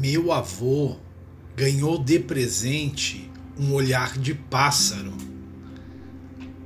[0.00, 0.96] Meu avô
[1.54, 5.12] ganhou de presente um olhar de pássaro.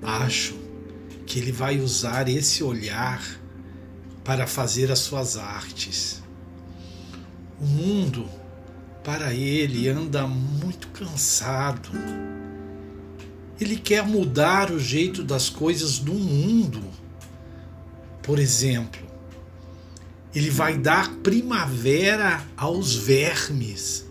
[0.01, 0.55] Acho
[1.27, 3.21] que ele vai usar esse olhar
[4.23, 6.23] para fazer as suas artes.
[7.61, 8.29] O mundo,
[9.03, 11.91] para ele, anda muito cansado.
[13.61, 16.85] Ele quer mudar o jeito das coisas do mundo.
[18.23, 19.14] Por exemplo,
[20.35, 24.05] ele vai dar primavera aos vermes.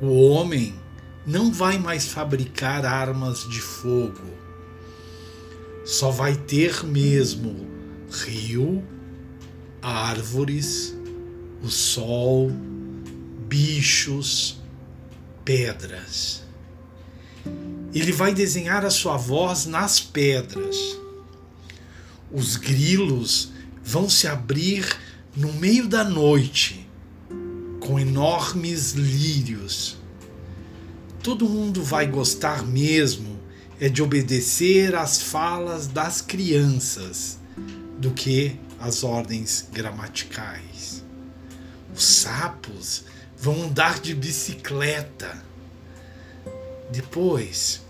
[0.00, 0.74] O homem
[1.26, 4.22] não vai mais fabricar armas de fogo.
[5.84, 7.66] Só vai ter mesmo
[8.10, 8.84] rio,
[9.82, 10.94] árvores,
[11.62, 12.50] o sol,
[13.48, 14.60] bichos,
[15.44, 16.42] pedras.
[17.92, 20.76] Ele vai desenhar a sua voz nas pedras.
[22.32, 23.52] Os grilos
[23.84, 24.96] vão se abrir
[25.36, 26.88] no meio da noite
[27.80, 29.98] com enormes lírios.
[31.22, 33.38] Todo mundo vai gostar mesmo
[33.80, 37.38] é de obedecer às falas das crianças
[37.98, 41.04] do que às ordens gramaticais.
[41.94, 43.04] Os sapos
[43.36, 45.42] vão andar de bicicleta.
[46.90, 47.82] Depois,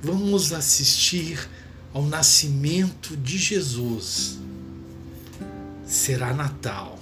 [0.00, 1.48] vamos assistir
[1.92, 4.38] ao nascimento de Jesus
[5.88, 6.98] será Natal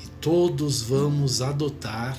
[0.00, 2.16] e todos vamos adotar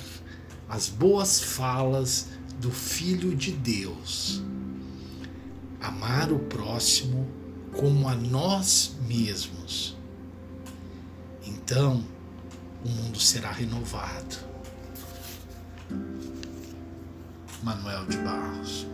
[0.68, 2.28] as boas falas
[2.60, 4.42] do Filho de Deus.
[5.80, 7.26] Amar o próximo
[7.72, 9.96] como a nós mesmos.
[11.42, 12.04] Então,
[12.84, 14.36] o mundo será renovado.
[17.62, 18.86] Manuel de Barros.